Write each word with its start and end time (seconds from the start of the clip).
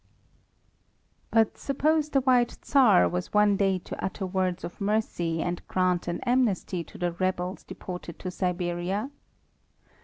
But 1.29 1.59
suppose 1.59 2.09
the 2.09 2.21
White 2.21 2.57
Tsar 2.63 3.07
were 3.07 3.21
one 3.33 3.55
day 3.55 3.77
to 3.77 4.03
utter 4.03 4.25
words 4.25 4.63
of 4.63 4.81
mercy 4.81 5.43
and 5.43 5.61
grant 5.67 6.07
an 6.07 6.21
amnesty 6.25 6.83
to 6.85 6.97
the 6.97 7.11
rebels 7.11 7.61
deported 7.63 8.17
to 8.17 8.31
Siberia? 8.31 9.11